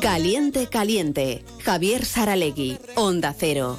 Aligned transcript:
Caliente, 0.00 0.68
caliente. 0.68 1.44
Javier 1.62 2.06
Saralegui, 2.06 2.78
Onda 2.96 3.34
Cero. 3.38 3.78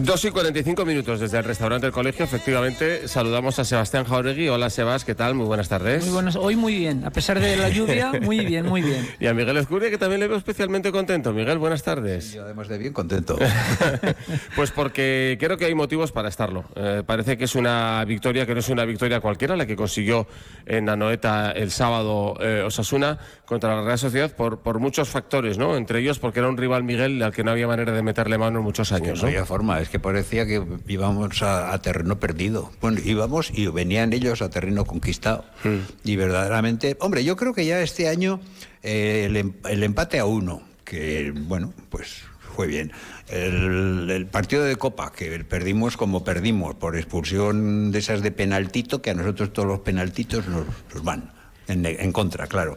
2 0.00 0.24
y 0.26 0.30
45 0.30 0.84
minutos 0.84 1.20
desde 1.20 1.38
el 1.38 1.44
restaurante 1.44 1.86
del 1.86 1.92
colegio. 1.92 2.24
Efectivamente, 2.24 3.08
saludamos 3.08 3.58
a 3.58 3.64
Sebastián 3.64 4.04
Jauregui. 4.04 4.48
Hola, 4.48 4.68
Sebas, 4.68 5.04
¿qué 5.06 5.14
tal? 5.14 5.34
Muy 5.34 5.46
buenas 5.46 5.70
tardes. 5.70 6.04
Muy 6.04 6.12
buenas. 6.12 6.36
Hoy 6.36 6.54
muy 6.54 6.74
bien. 6.74 7.04
A 7.04 7.10
pesar 7.10 7.40
de 7.40 7.56
la 7.56 7.70
lluvia, 7.70 8.12
muy 8.20 8.44
bien, 8.44 8.66
muy 8.66 8.82
bien. 8.82 9.08
y 9.18 9.26
a 9.26 9.32
Miguel 9.32 9.56
Escuria, 9.56 9.88
que 9.88 9.96
también 9.96 10.20
le 10.20 10.28
veo 10.28 10.36
especialmente 10.36 10.92
contento. 10.92 11.32
Miguel, 11.32 11.56
buenas 11.58 11.82
tardes. 11.82 12.34
Yo, 12.34 12.42
además 12.42 12.68
de 12.68 12.76
bien 12.76 12.92
contento. 12.92 13.38
pues 14.56 14.70
porque 14.70 15.38
creo 15.40 15.56
que 15.56 15.64
hay 15.64 15.74
motivos 15.74 16.12
para 16.12 16.28
estarlo. 16.28 16.64
Eh, 16.74 17.02
parece 17.06 17.38
que 17.38 17.44
es 17.44 17.54
una 17.54 18.04
victoria 18.04 18.44
que 18.44 18.52
no 18.52 18.60
es 18.60 18.68
una 18.68 18.84
victoria 18.84 19.20
cualquiera, 19.20 19.56
la 19.56 19.66
que 19.66 19.76
consiguió 19.76 20.26
en 20.66 20.90
Anoeta 20.90 21.52
el 21.52 21.70
sábado 21.70 22.36
eh, 22.40 22.62
Osasuna 22.66 23.18
contra 23.46 23.74
la 23.74 23.82
Real 23.82 23.98
Sociedad 23.98 24.30
por, 24.30 24.58
por 24.58 24.78
muchos 24.78 25.08
factores, 25.08 25.56
¿no? 25.56 25.74
Entre 25.74 26.00
ellos 26.00 26.18
porque 26.18 26.40
era 26.40 26.48
un 26.50 26.58
rival 26.58 26.84
Miguel 26.84 27.22
al 27.22 27.32
que 27.32 27.44
no 27.44 27.52
había 27.52 27.66
manera 27.66 27.92
de 27.92 28.02
meterle 28.02 28.36
mano 28.36 28.58
en 28.58 28.64
muchos 28.64 28.92
años. 28.92 29.14
Es 29.14 29.20
que 29.20 29.22
no, 29.22 29.28
había 29.28 29.46
forma, 29.46 29.85
es 29.86 29.90
que 29.90 30.00
parecía 30.00 30.46
que 30.46 30.62
íbamos 30.88 31.42
a, 31.42 31.72
a, 31.72 31.80
terreno 31.80 32.18
perdido. 32.18 32.72
Bueno, 32.80 33.00
íbamos 33.04 33.50
y 33.54 33.68
venían 33.68 34.12
ellos 34.12 34.42
a 34.42 34.50
terreno 34.50 34.84
conquistado. 34.84 35.44
Mm. 35.62 35.76
Y 36.02 36.16
verdaderamente, 36.16 36.96
hombre, 37.00 37.24
yo 37.24 37.36
creo 37.36 37.54
que 37.54 37.64
ya 37.64 37.80
este 37.80 38.08
año 38.08 38.40
eh, 38.82 39.26
el, 39.26 39.54
el, 39.64 39.82
empate 39.84 40.18
a 40.18 40.24
uno, 40.24 40.62
que 40.84 41.32
bueno, 41.32 41.72
pues 41.88 42.22
fue 42.56 42.66
bien. 42.66 42.90
El, 43.28 44.10
el, 44.10 44.26
partido 44.26 44.64
de 44.64 44.74
Copa, 44.74 45.12
que 45.12 45.44
perdimos 45.44 45.96
como 45.96 46.24
perdimos, 46.24 46.74
por 46.74 46.96
expulsión 46.96 47.92
de 47.92 48.00
esas 48.00 48.22
de 48.22 48.32
penaltito, 48.32 49.00
que 49.00 49.10
a 49.10 49.14
nosotros 49.14 49.52
todos 49.52 49.68
los 49.68 49.80
penaltitos 49.80 50.48
nos, 50.48 50.66
nos 50.92 51.04
van 51.04 51.30
en, 51.68 51.86
en 51.86 52.12
contra, 52.12 52.48
claro. 52.48 52.76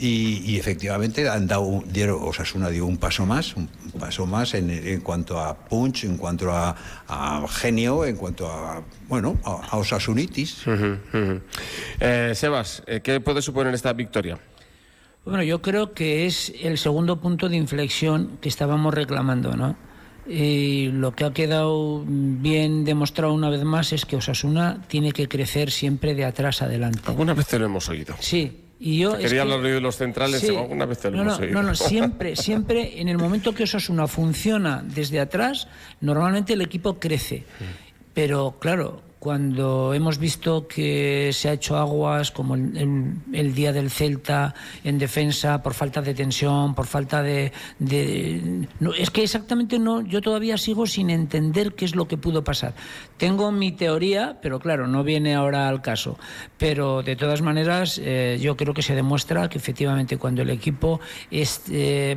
Y, 0.00 0.42
y, 0.44 0.58
efectivamente 0.58 1.28
han 1.28 1.46
dado, 1.46 1.82
dieron, 1.86 2.22
Osasuna 2.22 2.70
dio 2.70 2.86
un 2.86 2.98
paso 2.98 3.26
más, 3.26 3.56
un 3.56 3.68
paso 3.98 4.26
más 4.26 4.54
en, 4.54 4.70
en 4.70 5.00
cuanto 5.00 5.40
a 5.40 5.56
punch, 5.56 6.04
en 6.04 6.16
cuanto 6.16 6.52
a, 6.52 6.76
a, 7.08 7.44
genio, 7.48 8.04
en 8.04 8.16
cuanto 8.16 8.46
a, 8.46 8.82
bueno, 9.08 9.36
a, 9.44 9.66
a 9.70 9.76
Osasunitis. 9.76 10.66
Uh 10.66 10.70
-huh, 10.70 10.98
uh 11.12 11.16
-huh. 11.16 11.40
Eh, 12.00 12.32
Sebas, 12.34 12.82
¿qué 13.02 13.20
puede 13.20 13.42
suponer 13.42 13.74
esta 13.74 13.92
victoria? 13.92 14.38
Bueno, 15.24 15.42
yo 15.42 15.60
creo 15.60 15.92
que 15.92 16.26
es 16.26 16.52
el 16.62 16.78
segundo 16.78 17.20
punto 17.20 17.48
de 17.48 17.56
inflexión 17.56 18.38
que 18.40 18.48
estábamos 18.48 18.94
reclamando, 18.94 19.56
¿no? 19.56 19.76
Y 20.26 20.88
lo 20.92 21.12
que 21.12 21.24
ha 21.24 21.32
quedado 21.32 22.04
bien 22.06 22.84
demostrado 22.84 23.32
una 23.32 23.50
vez 23.50 23.64
más 23.64 23.92
es 23.92 24.04
que 24.04 24.16
Osasuna 24.16 24.82
tiene 24.86 25.12
que 25.12 25.26
crecer 25.26 25.70
siempre 25.70 26.14
de 26.14 26.24
atrás 26.24 26.62
adelante. 26.62 27.00
Alguna 27.06 27.34
vez 27.34 27.46
te 27.46 27.58
lo 27.58 27.64
hemos 27.66 27.88
oído. 27.88 28.14
Sí, 28.20 28.64
y 28.80 28.98
yo 28.98 29.16
Quería 29.18 29.44
que, 29.44 29.50
de 29.50 29.80
los 29.80 29.96
centrales, 29.96 30.40
sí, 30.40 30.54
alguna 30.54 30.86
vez 30.86 30.98
te 30.98 31.10
lo 31.10 31.16
no, 31.16 31.22
hemos 31.22 31.40
no, 31.40 31.46
no, 31.46 31.62
no, 31.62 31.74
siempre, 31.74 32.36
siempre 32.36 33.00
en 33.00 33.08
el 33.08 33.18
momento 33.18 33.54
que 33.54 33.64
Osasuna 33.64 34.06
funciona 34.06 34.84
desde 34.84 35.18
atrás, 35.20 35.66
normalmente 36.00 36.52
el 36.52 36.60
equipo 36.60 36.98
crece. 36.98 37.44
Pero 38.14 38.56
claro, 38.60 39.02
cuando 39.18 39.94
hemos 39.94 40.18
visto 40.18 40.68
que 40.68 41.30
se 41.32 41.48
ha 41.48 41.52
hecho 41.52 41.76
aguas 41.76 42.30
como 42.30 42.54
el, 42.54 43.54
día 43.54 43.72
del 43.72 43.90
Celta 43.90 44.54
en 44.84 44.98
defensa 44.98 45.62
por 45.62 45.74
falta 45.74 46.00
de 46.02 46.14
tensión, 46.14 46.74
por 46.74 46.86
falta 46.86 47.22
de... 47.22 47.52
es 48.98 49.10
que 49.10 49.22
exactamente 49.22 49.78
no, 49.78 50.02
yo 50.02 50.20
todavía 50.20 50.56
sigo 50.56 50.86
sin 50.86 51.10
entender 51.10 51.74
qué 51.74 51.84
es 51.84 51.96
lo 51.96 52.06
que 52.06 52.16
pudo 52.16 52.44
pasar. 52.44 52.74
Tengo 53.16 53.50
mi 53.50 53.72
teoría, 53.72 54.38
pero 54.40 54.60
claro, 54.60 54.86
no 54.86 55.02
viene 55.02 55.34
ahora 55.34 55.68
al 55.68 55.82
caso. 55.82 56.16
Pero 56.56 57.02
de 57.02 57.16
todas 57.16 57.42
maneras, 57.42 58.00
eh, 58.02 58.38
yo 58.40 58.56
creo 58.56 58.74
que 58.74 58.82
se 58.82 58.94
demuestra 58.94 59.48
que 59.48 59.58
efectivamente 59.58 60.16
cuando 60.16 60.42
el 60.42 60.50
equipo 60.50 61.00
es 61.30 61.62
eh, 61.70 62.16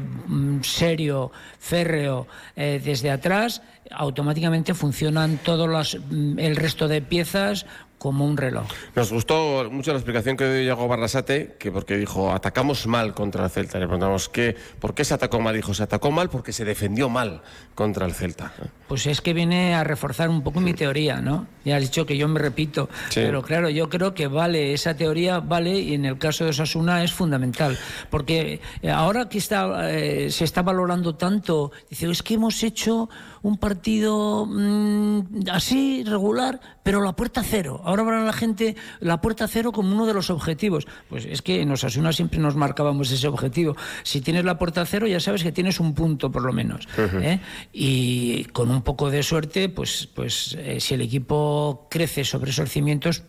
serio, 0.61 1.31
férreo, 1.59 2.27
eh, 2.55 2.81
desde 2.83 3.09
atrás, 3.09 3.61
automáticamente 3.89 4.73
funcionan 4.73 5.39
todos 5.43 5.67
los, 5.67 5.97
el 6.37 6.55
resto 6.55 6.87
de 6.87 7.01
piezas 7.01 7.65
como 8.01 8.25
un 8.25 8.35
reloj. 8.35 8.65
Nos 8.95 9.13
gustó 9.13 9.69
mucho 9.69 9.91
la 9.91 9.99
explicación 9.99 10.35
que 10.35 10.45
dio 10.45 10.55
Diego 10.55 10.87
Barrasate, 10.87 11.55
que 11.59 11.71
porque 11.71 11.97
dijo, 11.97 12.33
atacamos 12.33 12.87
mal 12.87 13.13
contra 13.13 13.45
el 13.45 13.51
Celta. 13.51 13.77
Le 13.77 13.85
preguntamos, 13.85 14.27
¿qué, 14.27 14.55
¿por 14.79 14.95
qué 14.95 15.05
se 15.05 15.13
atacó 15.13 15.39
mal? 15.39 15.55
Dijo, 15.55 15.75
se 15.75 15.83
atacó 15.83 16.09
mal 16.09 16.27
porque 16.27 16.51
se 16.51 16.65
defendió 16.65 17.09
mal 17.09 17.43
contra 17.75 18.07
el 18.07 18.15
Celta. 18.15 18.53
Pues 18.87 19.05
es 19.05 19.21
que 19.21 19.33
viene 19.33 19.75
a 19.75 19.83
reforzar 19.83 20.29
un 20.29 20.41
poco 20.41 20.61
mi 20.61 20.73
teoría, 20.73 21.21
¿no? 21.21 21.45
Ya 21.63 21.75
has 21.75 21.83
dicho 21.83 22.07
que 22.07 22.17
yo 22.17 22.27
me 22.27 22.39
repito, 22.39 22.89
sí. 23.09 23.21
pero 23.21 23.43
claro, 23.43 23.69
yo 23.69 23.87
creo 23.87 24.15
que 24.15 24.25
vale, 24.25 24.73
esa 24.73 24.95
teoría 24.95 25.39
vale 25.39 25.77
y 25.77 25.93
en 25.93 26.05
el 26.05 26.17
caso 26.17 26.43
de 26.43 26.49
Osasuna 26.49 27.03
es 27.03 27.13
fundamental, 27.13 27.77
porque 28.09 28.61
ahora 28.91 29.29
que 29.29 29.37
está, 29.37 29.91
eh, 29.91 30.31
se 30.31 30.43
está 30.43 30.63
valorando 30.63 31.13
tanto, 31.13 31.71
dice, 31.87 32.09
es 32.09 32.23
que 32.23 32.33
hemos 32.33 32.63
hecho 32.63 33.09
un 33.43 33.57
partido 33.57 33.70
mmm, 33.75 35.49
así, 35.51 36.03
regular, 36.03 36.59
pero 36.83 37.01
la 37.01 37.15
puerta 37.15 37.43
cero. 37.43 37.81
Ahora 37.83 38.03
verá 38.03 38.23
la 38.23 38.33
gente 38.33 38.75
la 38.99 39.21
puerta 39.21 39.47
cero 39.47 39.71
como 39.71 39.93
uno 39.93 40.05
de 40.05 40.13
los 40.13 40.29
objetivos. 40.29 40.87
Pues 41.09 41.25
es 41.25 41.41
que 41.41 41.61
en 41.61 41.71
Osasuna 41.71 42.13
siempre 42.13 42.39
nos 42.39 42.55
marcábamos 42.55 43.11
ese 43.11 43.27
objetivo. 43.27 43.75
Si 44.03 44.21
tienes 44.21 44.45
la 44.45 44.57
puerta 44.57 44.85
cero, 44.85 45.07
ya 45.07 45.19
sabes 45.19 45.43
que 45.43 45.51
tienes 45.51 45.79
un 45.79 45.93
punto 45.93 46.31
por 46.31 46.43
lo 46.43 46.53
menos. 46.53 46.87
Uh 46.97 47.01
-huh. 47.01 47.23
¿eh? 47.23 47.39
Y 47.73 48.45
con 48.45 48.71
un 48.71 48.81
poco 48.81 49.09
de 49.09 49.23
suerte, 49.23 49.69
pues, 49.69 50.07
pues 50.13 50.57
eh, 50.59 50.79
si 50.79 50.93
el 50.93 51.01
equipo 51.01 51.87
crece 51.89 52.23
sobre 52.23 52.51
esos 52.51 52.69
cimientos, 52.69 53.23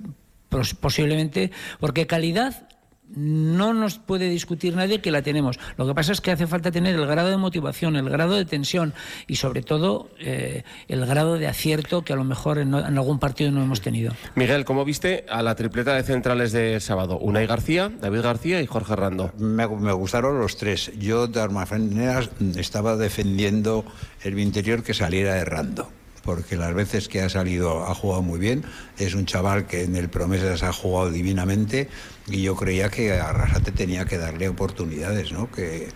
pues, 0.49 0.75
posiblemente, 0.75 1.51
porque 1.81 2.07
calidad 2.07 2.69
no 3.15 3.75
nos 3.75 3.99
puede 3.99 4.29
discutir 4.29 4.75
nadie 4.77 5.01
que 5.01 5.11
la 5.11 5.23
tenemos. 5.23 5.59
Lo 5.77 5.87
que 5.87 5.95
pasa 5.95 6.13
es 6.13 6.21
que 6.21 6.31
hace 6.31 6.47
falta 6.47 6.71
tener 6.71 6.95
el 6.95 7.07
grado 7.07 7.31
de 7.31 7.37
motivación, 7.37 7.97
el 7.97 8.09
grado 8.09 8.35
de 8.35 8.45
tensión 8.45 8.95
y 9.27 9.37
sobre 9.37 9.63
todo 9.63 10.11
eh, 10.19 10.65
el 10.89 11.05
grado 11.07 11.39
de 11.39 11.47
acierto 11.47 12.03
que 12.03 12.13
a 12.13 12.17
lo 12.17 12.25
mejor 12.25 12.59
en, 12.59 12.75
en, 12.75 12.99
algún 12.99 13.19
partido 13.19 13.51
no 13.51 13.63
hemos 13.63 13.81
tenido. 13.81 14.13
Miguel, 14.35 14.65
¿cómo 14.65 14.85
viste 14.85 15.25
a 15.29 15.43
la 15.43 15.55
tripleta 15.55 15.95
de 15.95 16.03
centrales 16.03 16.53
de 16.53 16.81
sábado? 16.81 17.19
Unai 17.19 17.47
García, 17.47 17.91
David 18.01 18.21
García 18.23 18.61
y 18.61 18.67
Jorge 18.67 18.97
Rando. 18.97 19.33
Me, 19.39 19.67
me 19.69 19.93
gustaron 19.93 20.39
los 20.39 20.57
tres. 20.57 20.93
Yo 20.99 21.27
de 21.27 21.41
alguna 21.41 21.67
manera 21.67 22.21
estaba 22.57 22.97
defendiendo 22.97 23.85
el 24.23 24.39
interior 24.39 24.83
que 24.83 24.95
saliera 24.95 25.39
errando 25.39 25.89
porque 26.23 26.57
las 26.57 26.75
veces 26.75 27.09
que 27.09 27.21
ha 27.23 27.29
salido 27.29 27.87
ha 27.87 27.95
jugado 27.95 28.23
muy 28.23 28.39
bien. 28.39 28.65
Es 28.99 29.15
un 29.15 29.27
chaval 29.27 29.67
que 29.67 29.85
en 29.85 29.97
el 29.97 30.09
Promesas 30.09 30.63
ha 30.63 30.73
jugado 30.73 31.11
divinamente 31.11 31.89
y 32.29 32.43
yo 32.43 32.57
creía 32.57 32.89
que 32.89 33.13
a 33.13 33.31
Arrasate 33.31 33.73
tenía 33.73 34.05
que 34.05 34.19
darle 34.19 34.49
oportunidades, 34.49 35.33
¿no? 35.33 35.51
Que, 35.51 35.89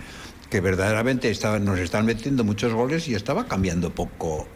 que 0.51 0.61
verdaderamente 0.61 1.31
estaba, 1.31 1.59
nos 1.59 1.79
están 1.79 2.07
metiendo 2.07 2.45
muchos 2.45 2.73
goles 2.73 3.09
y 3.09 3.15
estaba 3.15 3.47
cambiando 3.47 3.95
poco 3.95 4.47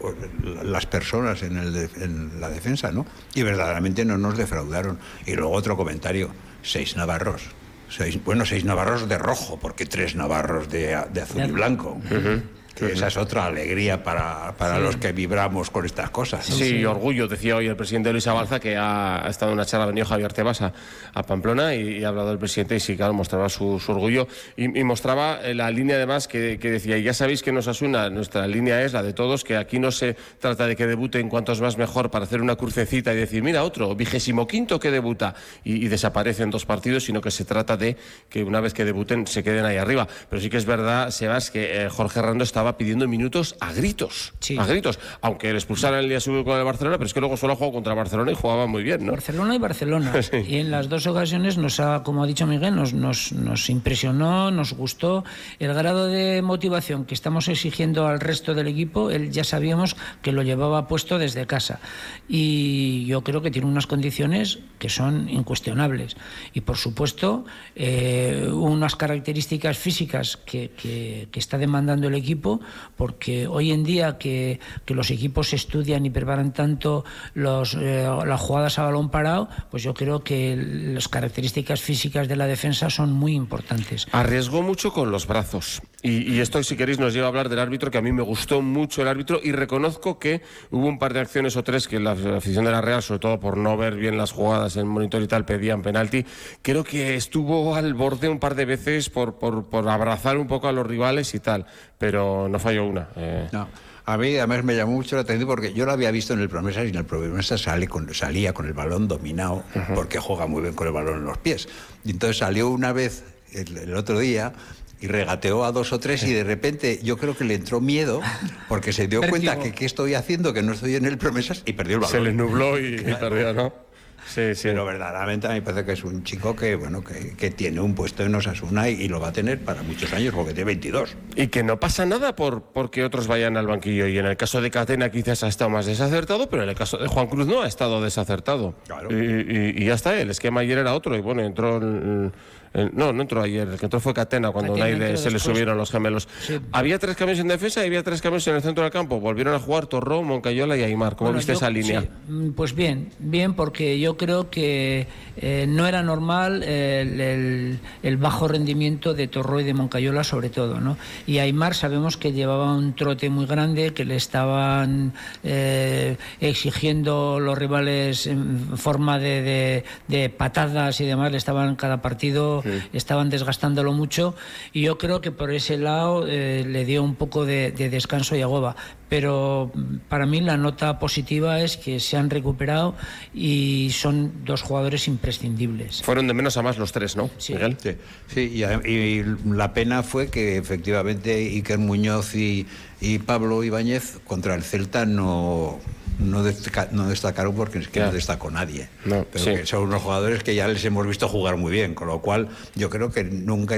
las 0.63 0.85
personas 0.85 1.43
en, 1.43 1.57
el, 1.57 1.89
en 1.97 2.39
la 2.39 2.49
defensa, 2.49 2.91
¿no? 2.91 3.05
Y 3.33 3.43
verdaderamente 3.43 4.05
no 4.05 4.17
nos 4.17 4.37
defraudaron. 4.37 4.99
Y 5.25 5.33
luego 5.33 5.51
otro 5.51 5.75
comentario, 5.77 6.31
seis 6.61 6.95
navarros. 6.95 7.43
Seis, 7.89 8.23
bueno, 8.23 8.45
seis 8.45 8.63
navarros 8.63 9.09
de 9.09 9.17
rojo, 9.17 9.59
porque 9.59 9.85
tres 9.85 10.15
navarros 10.15 10.69
de, 10.69 10.97
de 11.13 11.21
azul 11.21 11.43
y 11.43 11.51
blanco. 11.51 11.99
Uh 12.09 12.13
-huh. 12.13 12.41
Que 12.87 12.93
esa 12.93 13.07
es 13.07 13.17
otra 13.17 13.45
alegría 13.45 14.03
para, 14.03 14.53
para 14.57 14.77
sí. 14.77 14.81
los 14.81 14.97
que 14.97 15.11
vibramos 15.11 15.69
con 15.69 15.85
estas 15.85 16.09
cosas. 16.09 16.45
Sí, 16.45 16.53
sí, 16.53 16.85
orgullo, 16.85 17.27
decía 17.27 17.55
hoy 17.55 17.67
el 17.67 17.75
presidente 17.75 18.11
Luis 18.11 18.27
Abalza, 18.27 18.59
que 18.59 18.75
ha, 18.77 19.25
ha 19.25 19.29
estado 19.29 19.51
en 19.51 19.57
una 19.57 19.65
charla, 19.65 19.85
ha 19.85 19.87
venido 19.87 20.05
Javier 20.05 20.33
Tebas 20.33 20.61
a, 20.61 20.73
a 21.13 21.23
Pamplona 21.23 21.75
y, 21.75 21.99
y, 21.99 22.03
ha 22.03 22.09
hablado 22.09 22.31
el 22.31 22.37
presidente 22.37 22.75
y 22.75 22.79
sí, 22.79 22.95
claro, 22.95 23.13
mostraba 23.13 23.49
su, 23.49 23.79
su 23.79 23.91
orgullo 23.91 24.27
y, 24.55 24.79
y, 24.79 24.83
mostraba 24.83 25.39
la 25.53 25.69
línea 25.71 25.95
además 25.95 26.27
que, 26.27 26.59
que, 26.59 26.71
decía, 26.71 26.97
y 26.97 27.03
ya 27.03 27.13
sabéis 27.13 27.43
que 27.43 27.51
nos 27.51 27.67
asuna, 27.67 28.09
nuestra 28.09 28.47
línea 28.47 28.83
es 28.83 28.93
la 28.93 29.03
de 29.03 29.13
todos, 29.13 29.43
que 29.43 29.57
aquí 29.57 29.79
no 29.79 29.91
se 29.91 30.15
trata 30.39 30.67
de 30.67 30.75
que 30.75 30.87
debuten 30.87 31.29
cuantos 31.29 31.61
más 31.61 31.77
mejor 31.77 32.11
para 32.11 32.25
hacer 32.25 32.41
una 32.41 32.55
crucecita 32.55 33.13
y 33.13 33.17
decir, 33.17 33.43
mira, 33.43 33.63
otro, 33.63 33.95
vigésimo 33.95 34.47
quinto 34.47 34.79
que 34.79 34.91
debuta 34.91 35.35
y, 35.63 35.85
y 35.85 35.87
desaparece 35.87 36.43
en 36.43 36.49
dos 36.49 36.65
partidos, 36.65 37.03
sino 37.03 37.21
que 37.21 37.31
se 37.31 37.45
trata 37.45 37.77
de 37.77 37.97
que 38.29 38.43
una 38.43 38.59
vez 38.59 38.73
que 38.73 38.85
debuten 38.85 39.27
se 39.27 39.43
queden 39.43 39.65
ahí 39.65 39.77
arriba. 39.77 40.07
Pero 40.29 40.41
sí 40.41 40.49
que 40.49 40.57
es 40.57 40.65
verdad, 40.65 41.09
Sebas, 41.11 41.51
que 41.51 41.85
eh, 41.85 41.89
Jorge 41.89 42.21
Rando 42.21 42.43
estaba 42.43 42.70
pidiendo 42.77 43.07
minutos 43.07 43.55
a 43.59 43.73
gritos. 43.73 44.33
Sí. 44.39 44.57
A 44.57 44.65
gritos. 44.65 44.99
Aunque 45.21 45.51
le 45.51 45.57
expulsaran 45.57 45.99
el 45.99 46.09
día 46.09 46.19
siguiente 46.19 46.49
con 46.49 46.57
el 46.57 46.65
Barcelona, 46.65 46.97
pero 46.97 47.07
es 47.07 47.13
que 47.13 47.19
luego 47.19 47.37
solo 47.37 47.55
jugó 47.55 47.73
contra 47.73 47.93
Barcelona 47.93 48.31
y 48.31 48.35
jugaba 48.35 48.67
muy 48.67 48.83
bien, 48.83 49.05
¿no? 49.05 49.11
Barcelona 49.11 49.55
y 49.55 49.59
Barcelona. 49.59 50.21
sí. 50.21 50.37
Y 50.47 50.57
en 50.57 50.71
las 50.71 50.89
dos 50.89 51.07
ocasiones 51.07 51.57
nos 51.57 51.79
ha, 51.79 52.03
como 52.03 52.23
ha 52.23 52.27
dicho 52.27 52.45
Miguel, 52.47 52.75
nos, 52.75 52.93
nos, 52.93 53.31
nos 53.31 53.69
impresionó, 53.69 54.51
nos 54.51 54.73
gustó 54.73 55.23
el 55.59 55.73
grado 55.73 56.07
de 56.07 56.41
motivación 56.41 57.05
que 57.05 57.13
estamos 57.13 57.47
exigiendo 57.47 58.07
al 58.07 58.19
resto 58.19 58.53
del 58.53 58.67
equipo. 58.67 59.11
Él 59.11 59.31
ya 59.31 59.43
sabíamos 59.43 59.95
que 60.21 60.31
lo 60.31 60.43
llevaba 60.43 60.87
puesto 60.87 61.17
desde 61.17 61.45
casa. 61.45 61.79
Y 62.27 63.05
yo 63.05 63.23
creo 63.23 63.41
que 63.41 63.51
tiene 63.51 63.67
unas 63.67 63.87
condiciones 63.87 64.59
que 64.79 64.89
son 64.89 65.29
incuestionables. 65.29 66.17
Y 66.53 66.61
por 66.61 66.77
supuesto, 66.77 67.45
eh, 67.75 68.47
unas 68.51 68.95
características 68.95 69.77
físicas 69.77 70.37
que, 70.37 70.71
que, 70.71 71.27
que 71.31 71.39
está 71.39 71.57
demandando 71.57 72.07
el 72.07 72.15
equipo 72.15 72.50
porque 72.97 73.47
hoy 73.47 73.71
en 73.71 73.83
día 73.83 74.17
que, 74.17 74.59
que 74.85 74.93
los 74.93 75.11
equipos 75.11 75.53
estudian 75.53 76.05
y 76.05 76.09
preparan 76.09 76.53
tanto 76.53 77.05
los, 77.33 77.75
eh, 77.79 78.07
las 78.25 78.41
jugadas 78.41 78.79
a 78.79 78.83
balón 78.83 79.09
parado, 79.09 79.47
pues 79.69 79.83
yo 79.83 79.93
creo 79.93 80.23
que 80.23 80.55
las 80.57 81.07
características 81.07 81.81
físicas 81.81 82.27
de 82.27 82.35
la 82.35 82.47
defensa 82.47 82.89
son 82.89 83.13
muy 83.13 83.33
importantes. 83.33 84.07
Arriesgó 84.11 84.61
mucho 84.61 84.91
con 84.91 85.11
los 85.11 85.27
brazos. 85.27 85.81
Y, 86.03 86.33
y, 86.33 86.39
esto, 86.39 86.63
si 86.63 86.75
queréis, 86.75 86.97
nos 86.97 87.13
lleva 87.13 87.27
a 87.27 87.29
hablar 87.29 87.47
del 87.47 87.59
árbitro, 87.59 87.91
que 87.91 87.99
a 87.99 88.01
mí 88.01 88.11
me 88.11 88.23
gustó 88.23 88.61
mucho 88.61 89.03
el 89.03 89.07
árbitro 89.07 89.39
y 89.43 89.51
reconozco 89.51 90.17
que 90.17 90.41
hubo 90.71 90.87
un 90.87 90.97
par 90.97 91.13
de 91.13 91.19
acciones 91.19 91.55
o 91.57 91.63
tres 91.63 91.87
que 91.87 91.99
la 91.99 92.11
afición 92.11 92.65
de 92.65 92.71
la 92.71 92.81
Real, 92.81 93.03
sobre 93.03 93.19
todo 93.19 93.39
por 93.39 93.57
no 93.57 93.77
ver 93.77 93.95
bien 93.95 94.17
las 94.17 94.31
jugadas 94.31 94.77
en 94.77 94.87
monitor 94.87 95.21
y 95.21 95.27
tal, 95.27 95.45
pedían 95.45 95.83
penalti. 95.83 96.25
Creo 96.63 96.83
que 96.83 97.15
estuvo 97.15 97.75
al 97.75 97.93
borde 97.93 98.29
un 98.29 98.39
par 98.39 98.55
de 98.55 98.65
veces 98.65 99.09
por, 99.09 99.37
por, 99.37 99.65
por 99.69 99.87
abrazar 99.87 100.37
un 100.37 100.47
poco 100.47 100.67
a 100.67 100.71
los 100.71 100.87
rivales 100.87 101.35
y 101.35 101.39
tal, 101.39 101.67
pero 101.97 102.47
no 102.49 102.57
falló 102.57 102.85
una. 102.85 103.09
Eh. 103.15 103.47
No. 103.51 103.67
A 104.05 104.17
mí 104.17 104.35
además 104.35 104.63
me 104.63 104.75
llamó 104.75 104.93
mucho 104.93 105.15
la 105.15 105.21
atención 105.21 105.47
porque 105.47 105.73
yo 105.73 105.85
lo 105.85 105.91
había 105.91 106.09
visto 106.09 106.33
en 106.33 106.39
el 106.39 106.49
Promesas 106.49 106.85
y 106.85 106.89
en 106.89 106.95
el 106.95 107.05
Promesas 107.05 107.61
sale 107.61 107.87
con, 107.87 108.11
salía 108.13 108.51
con 108.51 108.65
el 108.65 108.73
balón 108.73 109.07
dominado 109.07 109.63
porque 109.93 110.17
juega 110.17 110.47
muy 110.47 110.63
bien 110.63 110.73
con 110.73 110.87
el 110.87 110.93
balón 110.93 111.19
en 111.19 111.25
los 111.25 111.37
pies. 111.37 111.69
Y 112.03 112.09
entonces 112.09 112.37
salió 112.37 112.69
una 112.69 112.91
vez 112.91 113.23
el, 113.53 113.77
el 113.77 113.95
otro 113.95 114.17
día 114.17 114.53
y 115.01 115.07
regateó 115.07 115.65
a 115.65 115.71
dos 115.71 115.91
o 115.91 115.99
tres 115.99 116.23
y 116.23 116.31
de 116.31 116.43
repente 116.43 116.99
yo 117.03 117.17
creo 117.17 117.35
que 117.35 117.43
le 117.43 117.55
entró 117.55 117.81
miedo 117.81 118.21
porque 118.69 118.93
se 118.93 119.07
dio 119.07 119.21
cuenta 119.21 119.59
que 119.59 119.73
qué 119.73 119.85
estoy 119.85 120.13
haciendo, 120.13 120.53
que 120.53 120.61
no 120.61 120.73
estoy 120.73 120.95
en 120.95 121.05
el 121.05 121.17
promesas 121.17 121.63
y 121.65 121.73
perdió 121.73 121.95
el 121.95 122.01
balón. 122.01 122.11
Se 122.11 122.21
le 122.21 122.31
nubló 122.31 122.79
y, 122.79 122.97
claro. 122.97 123.09
y 123.09 123.19
perdió, 123.19 123.53
¿no? 123.53 123.91
Sí, 124.27 124.55
sí. 124.55 124.67
Pero 124.67 124.85
verdaderamente 124.85 125.47
a 125.47 125.49
mí 125.49 125.55
me 125.55 125.61
parece 125.63 125.83
que 125.83 125.93
es 125.93 126.03
un 126.03 126.23
chico 126.23 126.55
que, 126.55 126.75
bueno, 126.75 127.03
que, 127.03 127.35
que 127.35 127.49
tiene 127.49 127.81
un 127.81 127.95
puesto 127.95 128.23
en 128.23 128.33
Osasuna 128.35 128.87
y, 128.87 128.93
y, 128.93 129.07
lo 129.07 129.19
va 129.19 129.29
a 129.29 129.33
tener 129.33 129.59
para 129.59 129.81
muchos 129.81 130.13
años 130.13 130.33
porque 130.33 130.53
tiene 130.53 130.65
22. 130.65 131.17
Y 131.35 131.47
que 131.47 131.63
no 131.63 131.79
pasa 131.79 132.05
nada 132.05 132.35
por 132.35 132.61
porque 132.61 133.03
otros 133.03 133.27
vayan 133.27 133.57
al 133.57 133.67
banquillo. 133.67 134.07
Y 134.07 134.17
en 134.19 134.27
el 134.27 134.37
caso 134.37 134.61
de 134.61 134.69
Catena 134.69 135.09
quizás 135.09 135.43
ha 135.43 135.47
estado 135.47 135.71
más 135.71 135.87
desacertado, 135.87 136.49
pero 136.49 136.63
en 136.63 136.69
el 136.69 136.75
caso 136.75 136.97
de 136.97 137.07
Juan 137.07 137.27
Cruz 137.27 137.47
no 137.47 137.63
ha 137.63 137.67
estado 137.67 138.01
desacertado. 138.01 138.75
Claro. 138.85 139.09
Y, 139.11 139.15
y, 139.15 139.83
y 139.83 139.85
ya 139.85 139.95
está, 139.95 140.17
el 140.19 140.29
esquema 140.29 140.61
ayer 140.61 140.77
era 140.77 140.93
otro. 140.93 141.15
Y 141.17 141.21
bueno, 141.21 141.41
entró 141.41 141.77
el, 141.77 142.31
el, 142.73 142.91
no, 142.93 143.11
no 143.11 143.21
entró 143.21 143.41
ayer, 143.41 143.67
el 143.67 143.77
que 143.77 143.85
entró 143.85 143.99
fue 143.99 144.13
Catena 144.13 144.51
cuando 144.51 144.73
Catena 144.73 145.17
se 145.17 145.31
le 145.31 145.39
subieron 145.39 145.77
los 145.77 145.91
gemelos. 145.91 146.27
Sí. 146.41 146.59
Había 146.71 146.99
tres 146.99 147.15
cambios 147.15 147.39
en 147.39 147.47
defensa 147.47 147.83
y 147.83 147.87
había 147.87 148.03
tres 148.03 148.21
cambios 148.21 148.47
en 148.47 148.55
el 148.55 148.61
centro 148.61 148.83
del 148.83 148.91
campo. 148.91 149.19
Volvieron 149.19 149.53
a 149.53 149.59
jugar 149.59 149.87
Torró, 149.87 150.23
Moncayola 150.23 150.77
y 150.77 150.83
Aymar. 150.83 151.15
¿Cómo 151.15 151.29
bueno, 151.29 151.37
viste 151.37 151.53
yo, 151.53 151.57
esa 151.57 151.69
línea? 151.69 152.01
Sí. 152.01 152.07
Pues 152.55 152.73
bien, 152.73 153.09
bien, 153.19 153.53
porque 153.53 153.99
yo 153.99 154.17
creo 154.17 154.49
que 154.49 155.07
eh, 155.37 155.65
no 155.67 155.87
era 155.87 156.01
normal 156.01 156.63
el, 156.63 157.19
el, 157.19 157.79
el, 158.03 158.17
bajo 158.17 158.47
rendimiento 158.47 159.13
de 159.13 159.27
Torró 159.27 159.59
y 159.59 159.63
de 159.63 159.73
Moncayola, 159.73 160.23
sobre 160.23 160.49
todo. 160.49 160.79
¿no? 160.79 160.97
Y 161.27 161.39
Aymar 161.39 161.75
sabemos 161.75 162.17
que 162.17 162.31
llevaba 162.31 162.73
un 162.73 162.93
trote 162.93 163.29
muy 163.29 163.45
grande, 163.45 163.93
que 163.93 164.05
le 164.05 164.15
estaban 164.15 165.13
eh, 165.43 166.17
exigiendo 166.39 167.39
los 167.39 167.57
rivales 167.57 168.27
en 168.27 168.77
forma 168.77 169.19
de, 169.19 169.41
de, 169.41 169.83
de, 170.07 170.29
patadas 170.29 171.01
y 171.01 171.05
demás, 171.05 171.31
le 171.31 171.37
estaban 171.37 171.75
cada 171.75 172.01
partido, 172.01 172.60
sí. 172.63 172.69
estaban 172.93 173.29
desgastándolo 173.29 173.93
mucho. 173.93 174.35
Y 174.73 174.81
yo 174.81 174.97
creo 174.97 175.21
que 175.21 175.31
por 175.31 175.51
ese 175.51 175.77
lado 175.77 176.25
eh, 176.27 176.65
le 176.67 176.85
dio 176.85 177.03
un 177.03 177.15
poco 177.15 177.45
de, 177.45 177.71
de 177.71 177.89
descanso 177.89 178.35
y 178.35 178.41
agoba. 178.41 178.75
Pero 179.09 179.71
para 180.07 180.25
mí 180.25 180.39
la 180.39 180.55
nota 180.55 180.97
positiva 180.97 181.59
es 181.59 181.75
que 181.75 181.99
se 181.99 182.15
han 182.15 182.29
recuperado 182.29 182.95
y 183.33 183.89
son 183.91 184.45
dos 184.45 184.61
jugadores 184.61 185.07
imprescindibles. 185.07 186.01
Fueron 186.01 186.27
de 186.27 186.33
menos 186.33 186.55
a 186.55 186.61
más 186.61 186.77
los 186.77 186.93
tres, 186.93 187.17
¿no, 187.17 187.29
sí. 187.37 187.53
Miguel? 187.53 187.77
Sí, 187.81 187.95
sí 188.27 188.41
y, 188.41 188.89
y, 188.89 189.25
la 189.45 189.73
pena 189.73 190.03
fue 190.03 190.29
que 190.29 190.57
efectivamente 190.57 191.35
Iker 191.35 191.77
Muñoz 191.77 192.35
y, 192.35 192.65
y 193.01 193.19
Pablo 193.19 193.63
Ibáñez 193.63 194.19
contra 194.25 194.55
el 194.55 194.63
Celta 194.63 195.05
no, 195.05 195.79
no, 196.19 196.43
destaca, 196.43 196.89
no 196.91 197.07
destacaron 197.07 197.55
porque 197.55 197.79
es 197.79 197.87
que 197.87 197.99
yeah. 197.99 198.07
no 198.07 198.13
destacó 198.13 198.51
nadie. 198.51 198.89
No, 199.05 199.25
pero 199.31 199.43
sí. 199.43 199.51
que 199.51 199.65
son 199.65 199.83
unos 199.83 200.01
jugadores 200.01 200.43
que 200.43 200.55
ya 200.55 200.67
les 200.67 200.83
hemos 200.85 201.07
visto 201.07 201.27
jugar 201.27 201.57
muy 201.57 201.71
bien, 201.71 201.93
con 201.93 202.07
lo 202.07 202.21
cual 202.21 202.49
yo 202.75 202.89
creo 202.89 203.11
que 203.11 203.23
nunca 203.23 203.75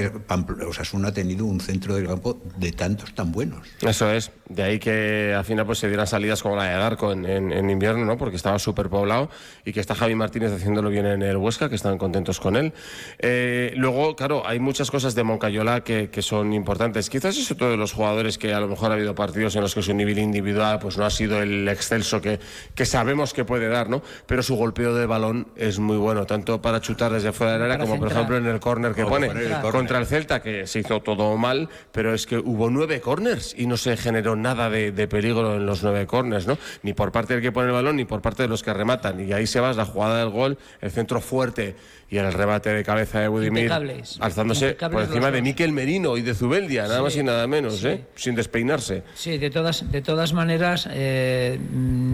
Osasuna 0.68 1.08
ha 1.08 1.12
tenido 1.12 1.44
un 1.44 1.60
centro 1.60 1.94
del 1.94 2.06
campo 2.06 2.40
de 2.56 2.72
tantos 2.72 3.14
tan 3.14 3.32
buenos. 3.32 3.66
Eso 3.80 4.10
es, 4.10 4.30
de 4.48 4.62
ahí 4.62 4.78
que 4.78 5.34
al 5.36 5.44
final 5.44 5.66
pues 5.66 5.78
se 5.78 5.88
dieran 5.88 6.06
salidas 6.06 6.42
como 6.42 6.56
la 6.56 6.64
de 6.64 6.76
Darko 6.76 7.12
en, 7.12 7.26
en, 7.26 7.52
en 7.52 7.70
invierno, 7.70 8.04
¿no? 8.04 8.16
porque 8.16 8.36
estaba 8.36 8.58
súper 8.58 8.88
poblado 8.88 9.30
y 9.64 9.72
que 9.72 9.80
está 9.80 9.94
Javi 9.94 10.14
Martínez 10.14 10.52
haciéndolo 10.52 10.90
bien 10.90 11.06
en 11.06 11.22
el 11.22 11.36
Huesca, 11.36 11.68
que 11.68 11.74
están 11.74 11.98
contentos 11.98 12.40
con 12.40 12.56
él. 12.56 12.72
Eh, 13.18 13.72
luego, 13.76 14.16
claro, 14.16 14.46
hay 14.46 14.58
muchas 14.58 14.90
cosas 14.90 15.14
de 15.14 15.24
Moncayola 15.24 15.82
que, 15.82 16.10
que 16.10 16.22
son 16.22 16.52
importantes. 16.52 17.10
Quizás 17.10 17.36
es 17.36 17.50
otro 17.50 17.70
de 17.70 17.76
los 17.76 17.92
jugadores 17.92 18.38
que 18.38 18.52
a 18.52 18.60
lo 18.60 18.68
mejor 18.68 18.90
ha 18.90 18.94
habido 18.94 19.14
partidos 19.14 19.56
en 19.56 19.62
los 19.62 19.74
que 19.74 19.82
su 19.82 19.94
nivel 19.94 20.18
individual 20.18 20.78
pues 20.78 20.96
no 20.98 21.04
ha 21.04 21.10
sido 21.10 21.42
el 21.42 21.68
excelso 21.68 22.20
que, 22.24 22.40
que 22.74 22.86
sabemos 22.86 23.34
que 23.34 23.44
puede 23.44 23.68
dar, 23.68 23.90
¿no? 23.90 24.02
Pero 24.26 24.42
su 24.42 24.56
golpeo 24.56 24.94
de 24.94 25.04
balón 25.04 25.48
es 25.56 25.78
muy 25.78 25.98
bueno, 25.98 26.24
tanto 26.24 26.62
para 26.62 26.80
chutar 26.80 27.12
desde 27.12 27.32
fuera 27.32 27.52
del 27.52 27.62
área 27.62 27.78
como, 27.78 27.98
por 27.98 28.10
ejemplo, 28.10 28.36
en 28.38 28.46
el 28.46 28.60
córner 28.60 28.94
que 28.94 29.04
pone 29.04 29.26
el 29.26 29.60
contra 29.70 29.98
el 29.98 30.06
Celta, 30.06 30.40
que 30.40 30.66
se 30.66 30.80
hizo 30.80 31.00
todo 31.00 31.36
mal, 31.36 31.68
pero 31.92 32.14
es 32.14 32.26
que 32.26 32.38
hubo 32.38 32.70
nueve 32.70 33.00
corners 33.00 33.54
y 33.56 33.66
no 33.66 33.76
se 33.76 33.96
generó 33.96 34.36
nada 34.36 34.70
de, 34.70 34.92
de 34.92 35.06
peligro 35.06 35.56
en 35.56 35.66
los 35.66 35.82
nueve 35.82 36.06
corners, 36.06 36.46
¿no? 36.46 36.56
Ni 36.82 36.94
por 36.94 37.12
parte 37.12 37.34
del 37.34 37.42
que 37.42 37.52
pone 37.52 37.68
el 37.68 37.74
balón, 37.74 37.96
ni 37.96 38.04
por 38.04 38.22
parte 38.22 38.44
de 38.44 38.48
los 38.48 38.62
que 38.62 38.72
rematan. 38.72 39.20
Y 39.20 39.32
ahí 39.32 39.46
se 39.46 39.60
va 39.60 39.72
la 39.74 39.84
jugada 39.84 40.18
del 40.20 40.30
gol, 40.30 40.56
el 40.80 40.90
centro 40.90 41.20
fuerte 41.20 41.76
y 42.10 42.18
el 42.18 42.32
remate 42.32 42.70
de 42.70 42.84
cabeza 42.84 43.20
de 43.20 43.28
Budimir, 43.28 43.72
alzándose 44.20 44.66
Impecables 44.66 44.94
por 44.94 45.08
encima 45.08 45.30
de 45.30 45.42
Miquel 45.42 45.72
Merino 45.72 46.16
y 46.16 46.22
de 46.22 46.34
Zubeldia, 46.34 46.82
nada 46.82 46.98
sí, 46.98 47.02
más 47.02 47.16
y 47.16 47.22
nada 47.22 47.46
menos, 47.46 47.78
sí. 47.78 47.88
¿eh? 47.88 48.04
sin 48.14 48.34
despeinarse. 48.34 49.02
Sí, 49.14 49.38
de 49.38 49.50
todas, 49.50 49.90
de 49.90 50.00
todas 50.00 50.32
maneras, 50.32 50.88
eh, 50.92 51.58